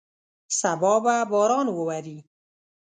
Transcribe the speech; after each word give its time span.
سبا 0.59 0.93
به 1.03 1.15
باران 1.31 1.67
ووري. 1.71 2.17